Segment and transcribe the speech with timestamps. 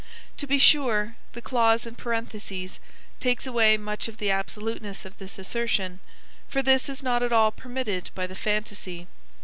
[0.37, 2.79] To be sure the clause in parentheses
[3.19, 5.99] takes away much of the absoluteness of this assertion,
[6.49, 9.05] for this is not at all permitted by the phantasy.